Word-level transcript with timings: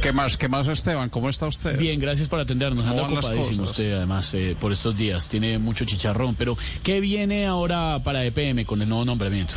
¿Qué 0.00 0.12
más, 0.12 0.36
qué 0.36 0.48
más, 0.48 0.68
Esteban? 0.68 1.08
¿Cómo 1.08 1.30
está 1.30 1.46
usted? 1.46 1.78
Bien, 1.78 1.98
gracias 1.98 2.28
por 2.28 2.38
atendernos. 2.38 2.84
¿Cómo 2.84 3.04
Anda 3.04 3.04
ocupadísimo 3.04 3.62
cosas? 3.62 3.78
usted, 3.78 3.94
además, 3.94 4.34
eh, 4.34 4.54
por 4.60 4.70
estos 4.72 4.94
días. 4.96 5.28
Tiene 5.28 5.58
mucho 5.58 5.84
chicharrón. 5.86 6.34
Pero, 6.34 6.58
¿qué 6.82 7.00
viene 7.00 7.46
ahora 7.46 8.00
para 8.04 8.22
EPM 8.24 8.66
con 8.66 8.82
el 8.82 8.88
nuevo 8.88 9.04
nombramiento? 9.06 9.54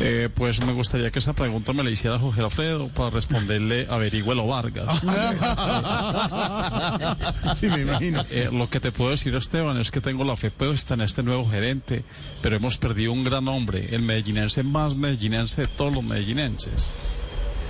Eh, 0.00 0.28
pues 0.34 0.60
me 0.64 0.72
gustaría 0.72 1.10
que 1.10 1.20
esa 1.20 1.34
pregunta 1.34 1.72
me 1.72 1.84
la 1.84 1.90
hiciera 1.90 2.18
Jorge 2.18 2.40
Alfredo 2.40 2.88
para 2.88 3.10
responderle 3.10 3.86
averigüelo 3.88 4.46
Vargas. 4.46 5.02
Sí, 7.60 7.66
me 7.68 7.82
imagino. 7.82 8.24
Eh, 8.30 8.48
lo 8.52 8.68
que 8.68 8.80
te 8.80 8.90
puedo 8.90 9.10
decir, 9.12 9.34
Esteban, 9.36 9.78
es 9.78 9.90
que 9.92 10.00
tengo 10.00 10.24
la 10.24 10.36
fe 10.36 10.50
puesta 10.50 10.94
en 10.94 11.02
este 11.02 11.22
nuevo 11.22 11.48
gerente, 11.48 12.04
pero 12.42 12.56
hemos 12.56 12.76
perdido 12.78 13.12
un 13.12 13.22
gran 13.22 13.46
hombre, 13.48 13.90
el 13.92 14.02
medellinense 14.02 14.62
más 14.64 14.96
medellinense 14.96 15.60
de 15.62 15.66
todos 15.68 15.92
los 15.94 16.02
medellinenses. 16.02 16.90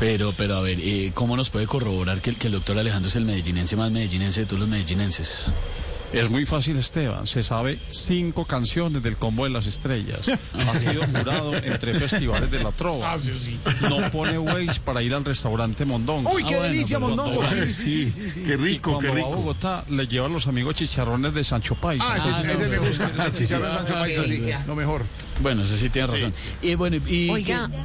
Pero, 0.01 0.33
pero, 0.37 0.57
a 0.57 0.61
ver, 0.61 0.79
eh, 0.81 1.13
¿cómo 1.15 1.37
nos 1.37 1.51
puede 1.51 1.67
corroborar 1.67 2.21
que 2.21 2.31
el, 2.31 2.37
que 2.37 2.49
el 2.49 2.53
doctor 2.55 2.79
Alejandro 2.79 3.09
es 3.09 3.17
el 3.17 3.25
medellinense 3.25 3.77
más 3.77 3.91
medellinense 3.91 4.41
de 4.41 4.47
todos 4.47 4.61
los 4.61 4.69
medellinenses? 4.69 5.47
Es 6.13 6.31
muy 6.31 6.47
fácil, 6.47 6.77
Esteban. 6.77 7.27
Se 7.27 7.43
sabe 7.43 7.79
cinco 7.91 8.45
canciones 8.45 9.03
del 9.03 9.17
Combo 9.17 9.45
de 9.45 9.51
las 9.51 9.67
Estrellas. 9.67 10.21
Ha 10.53 10.77
sido 10.77 11.05
jurado 11.07 11.57
en 11.57 11.77
tres 11.81 11.99
festivales 12.01 12.49
de 12.53 12.63
la 12.63 12.71
trova. 12.71 13.19
No 13.81 14.11
pone 14.13 14.39
Waze 14.39 14.79
para 14.85 15.03
ir 15.03 15.13
al 15.13 15.25
restaurante 15.25 15.85
Mondongo. 15.85 16.31
Uy, 16.33 16.45
qué 16.45 16.55
Ah, 16.55 16.59
bueno, 16.59 16.73
delicia, 16.73 16.99
pero 16.99 17.09
Mondongo. 17.09 17.37
cuando- 17.41 17.65
Sí, 17.67 17.73
sí, 17.73 18.13
sí, 18.15 18.31
sí. 18.33 18.41
Qué 18.47 18.53
Y 18.53 18.57
rico, 18.57 18.93
cuando 18.93 19.01
qué 19.01 19.09
va 19.09 19.27
a 19.27 19.29
rico. 19.29 19.37
Bogotá, 19.39 19.85
le 19.89 20.07
lleva 20.07 20.27
a 20.27 20.29
los 20.31 20.47
amigos 20.47 20.77
chicharrones 20.77 21.35
de 21.35 21.43
Sancho 21.43 21.75
Paisa. 21.75 22.05
Ah, 22.09 22.17
ese, 22.19 22.29
Ah, 22.29 22.41
ese 22.43 22.55
no, 22.55 22.69
me 22.71 22.79
gusta. 22.79 23.31
Sí, 23.33 23.47
ya 23.47 23.59
ves, 23.59 23.73
Sancho 23.73 23.95
Paisa, 23.95 24.25
sí, 24.25 24.51
lo 24.69 24.77
mejor. 24.77 25.03
Bueno, 25.41 25.63
eso 25.65 25.77
sí 25.77 25.89
tiene 25.91 26.07
razón. 26.09 26.33
Y 26.63 26.75
bueno, 26.77 26.97
y... 27.09 27.29
Oiga, 27.29 27.69
¿Qué? 27.73 27.79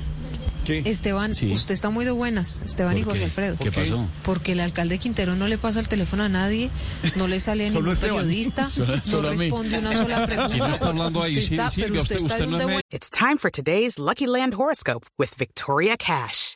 Esteban, 0.78 1.36
Sí. 1.36 1.52
usted 1.52 1.74
está 1.74 1.90
muy 1.90 2.06
de 2.06 2.12
buenas, 2.12 2.62
Esteban 2.64 2.98
y 2.98 3.02
¿por 3.02 3.08
Jorge 3.14 3.20
qué? 3.20 3.26
Alfredo. 3.26 3.58
¿Qué 3.58 3.72
pasó? 3.72 4.08
Porque 4.24 4.52
el 4.54 4.60
alcalde 4.60 4.98
Quintero 5.00 5.36
no 5.36 5.48
le 5.48 5.58
pasa 5.58 5.80
el 5.80 5.88
teléfono 5.88 6.24
a 6.24 6.30
nadie, 6.30 6.70
no 7.16 7.28
le 7.28 7.40
sale 7.40 7.66
a 7.66 7.70
Solo 7.70 7.80
ningún 7.82 7.94
Esteban. 7.94 8.16
periodista, 8.18 8.70
Solo- 8.70 8.96
no 8.98 9.04
solo 9.04 9.30
responde 9.32 9.80
una 9.80 9.94
sola 9.94 10.26
pregunta. 10.26 10.54
¿Quién 10.54 10.72
está 10.72 10.88
hablando 10.90 11.24
ahí? 11.24 11.34
Usted 11.34 11.48
Sí, 11.48 11.56
está, 11.56 11.70
Silvia, 11.70 11.88
pero 11.90 12.02
usted- 12.04 12.16
usted, 12.16 12.26
está 12.26 12.34
usted 12.36 12.46
de 12.46 12.52
no 12.52 12.56
un 12.58 12.62
es 12.62 12.68
de 12.68 12.74
me- 12.76 12.82
It's 12.92 13.10
time 13.10 13.38
for 13.38 13.52
today's 13.52 13.98
Lucky 14.00 14.26
Land 14.28 14.54
horoscope 14.56 15.06
with 15.18 15.30
Victoria 15.38 15.98
Cash. 15.98 16.56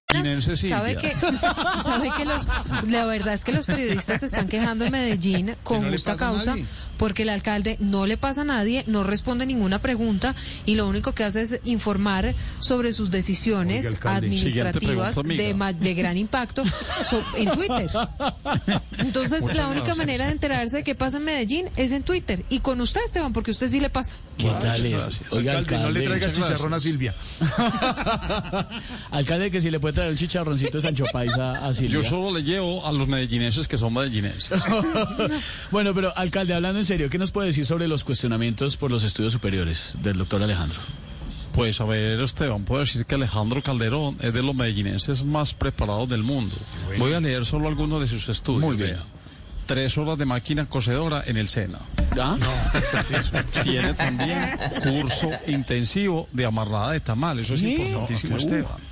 ¿Sabe 0.11 0.97
que, 0.97 1.15
sabe 1.83 2.11
que 2.15 2.25
los, 2.25 2.47
la 2.89 3.05
verdad 3.05 3.33
es 3.33 3.45
que 3.45 3.51
los 3.51 3.65
periodistas 3.65 4.19
se 4.19 4.25
están 4.25 4.47
quejando 4.47 4.85
en 4.85 4.91
Medellín 4.91 5.55
con 5.63 5.83
no 5.83 5.89
justa 5.91 6.15
causa 6.15 6.55
porque 6.97 7.23
el 7.23 7.29
alcalde 7.29 7.77
no 7.79 8.05
le 8.05 8.15
pasa 8.15 8.41
a 8.41 8.43
nadie, 8.43 8.83
no 8.85 9.03
responde 9.03 9.47
ninguna 9.47 9.79
pregunta 9.79 10.35
y 10.67 10.75
lo 10.75 10.87
único 10.87 11.13
que 11.13 11.23
hace 11.23 11.41
es 11.41 11.59
informar 11.63 12.35
sobre 12.59 12.93
sus 12.93 13.09
decisiones 13.09 13.85
Oiga, 13.87 13.97
alcalde. 13.97 14.17
administrativas 14.27 15.15
pregunta, 15.19 15.73
de, 15.73 15.93
gran 15.95 16.17
impacto 16.17 16.63
so- 17.09 17.23
en 17.37 17.49
Twitter. 17.51 17.89
Entonces, 18.99 19.41
Muchas 19.41 19.57
la 19.57 19.65
única 19.67 19.85
gracias. 19.85 19.97
manera 19.97 20.25
de 20.27 20.31
enterarse 20.31 20.77
de 20.77 20.83
qué 20.83 20.93
pasa 20.93 21.17
en 21.17 21.23
Medellín 21.23 21.69
es 21.75 21.91
en 21.91 22.03
Twitter. 22.03 22.45
Y 22.49 22.59
con 22.59 22.79
usted, 22.81 23.01
Esteban, 23.03 23.33
porque 23.33 23.49
usted 23.51 23.67
sí 23.67 23.79
le 23.79 23.89
pasa. 23.89 24.15
¿Qué 24.37 24.49
tal 24.61 24.85
es? 24.85 25.21
Oiga, 25.31 25.57
Alcalde, 25.57 25.85
no 25.85 25.91
le 25.91 26.01
traiga 26.01 26.31
chicharrón 26.31 26.73
a. 26.75 26.79
Silvia. 26.79 27.13
Alcalde, 29.11 29.51
que 29.51 29.61
si 29.61 29.69
le 29.69 29.79
puede 29.79 29.93
traer 30.01 30.11
un 30.13 30.17
chicharroncito 30.17 30.77
de 30.79 30.81
Sancho 30.81 31.03
Paisa 31.11 31.51
a 31.65 31.73
Silvia. 31.75 31.93
Yo 31.93 32.03
solo 32.03 32.31
le 32.31 32.43
llevo 32.43 32.85
a 32.85 32.91
los 32.91 33.07
medellinenses 33.07 33.67
que 33.67 33.77
son 33.77 33.93
medellinenses. 33.93 34.61
Bueno, 35.71 35.93
pero 35.93 36.15
alcalde, 36.17 36.53
hablando 36.53 36.79
en 36.79 36.85
serio, 36.85 37.09
¿qué 37.09 37.17
nos 37.17 37.31
puede 37.31 37.47
decir 37.47 37.65
sobre 37.65 37.87
los 37.87 38.03
cuestionamientos 38.03 38.77
por 38.77 38.91
los 38.91 39.03
estudios 39.03 39.31
superiores 39.33 39.95
del 40.01 40.17
doctor 40.17 40.41
Alejandro? 40.43 40.79
Pues 41.53 41.79
a 41.81 41.85
ver, 41.85 42.19
Esteban, 42.19 42.63
puedo 42.63 42.81
decir 42.81 43.05
que 43.05 43.15
Alejandro 43.15 43.61
Calderón 43.61 44.17
es 44.21 44.33
de 44.33 44.41
los 44.43 44.55
medellinenses 44.55 45.23
más 45.23 45.53
preparados 45.53 46.09
del 46.09 46.23
mundo. 46.23 46.55
Voy 46.97 47.13
a 47.13 47.19
leer 47.19 47.45
solo 47.45 47.67
algunos 47.67 48.01
de 48.01 48.07
sus 48.07 48.27
estudios. 48.29 48.61
Muy 48.63 48.75
bien. 48.75 48.91
vea. 48.91 49.03
Tres 49.65 49.97
horas 49.97 50.17
de 50.17 50.25
máquina 50.25 50.65
cocedora 50.67 51.23
en 51.25 51.37
el 51.37 51.47
SENA. 51.47 51.79
¿Ah? 52.19 52.37
Tiene 53.63 53.93
también 53.93 54.51
curso 54.83 55.29
intensivo 55.47 56.27
de 56.33 56.45
amarrada 56.45 56.91
de 56.91 56.99
tamal. 56.99 57.39
Eso 57.39 57.53
es 57.53 57.61
importantísimo, 57.63 58.37
Esteban. 58.37 58.90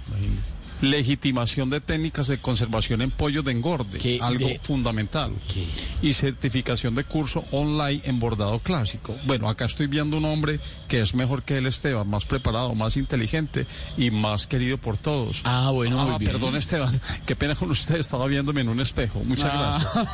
Legitimación 0.82 1.70
de 1.70 1.82
técnicas 1.82 2.28
de 2.28 2.40
conservación 2.40 3.02
en 3.02 3.12
pollos 3.12 3.44
de 3.44 3.52
engorde, 3.52 4.00
¿Qué? 4.00 4.20
algo 4.22 4.48
De- 4.48 4.60
fundamental. 4.60 5.34
¿Qué? 5.54 5.66
Y 6.02 6.14
certificación 6.14 6.96
de 6.96 7.04
curso 7.04 7.44
online 7.52 8.02
en 8.06 8.20
bordado 8.20 8.60
clásico. 8.60 9.16
Bueno, 9.26 9.50
acá 9.50 9.66
estoy 9.66 9.88
viendo 9.88 10.18
un 10.18 10.26
hombre 10.26 10.60
que 10.88 11.02
es 11.02 11.14
mejor 11.16 11.44
que 11.44 11.58
el 11.58 11.68
Esteban, 11.68 12.10
más 12.10 12.26
preparado, 12.26 12.74
más 12.76 12.96
inteligente 12.98 13.66
y 13.98 14.10
más 14.12 14.48
querido 14.48 14.78
por 14.78 14.98
todos. 14.98 15.42
Ah, 15.44 15.72
bueno, 15.74 15.98
muy 16.06 16.16
Ah, 16.16 16.18
bien. 16.18 16.32
perdón, 16.32 16.56
Esteban, 16.56 17.00
qué 17.26 17.36
pena 17.36 17.56
con 17.56 17.70
usted, 17.72 17.96
estaba 17.98 18.26
viéndome 18.28 18.62
en 18.62 18.70
un 18.70 18.80
espejo. 18.80 19.22
Muchas 19.26 19.50
Ah. 19.54 19.80
gracias. 19.82 20.08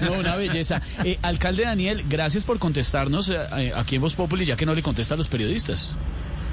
No, 0.00 0.12
una 0.14 0.36
belleza. 0.36 0.80
Eh, 1.04 1.18
alcalde 1.22 1.64
Daniel, 1.64 2.04
gracias 2.08 2.44
por 2.44 2.58
contestarnos 2.58 3.28
eh, 3.30 3.36
eh, 3.58 3.72
aquí 3.74 3.96
en 3.96 4.02
Voz 4.02 4.14
Populi, 4.14 4.44
ya 4.44 4.56
que 4.56 4.66
no 4.66 4.74
le 4.74 4.82
contesta 4.82 5.14
a 5.14 5.16
los 5.16 5.28
periodistas. 5.28 5.96